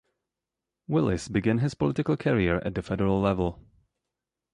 Willis 0.87 1.27
began 1.27 1.59
his 1.59 1.75
political 1.75 2.17
career 2.17 2.55
at 2.65 2.73
the 2.73 2.81
federal 2.81 3.21
level. 3.21 3.63